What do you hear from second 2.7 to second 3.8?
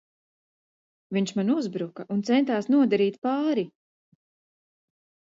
nodarīt pāri!